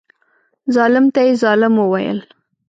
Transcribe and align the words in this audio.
ظالم 0.75 1.05
ته 1.13 1.19
یې 1.27 1.33
ظالم 1.43 1.73
وویل. 1.77 2.19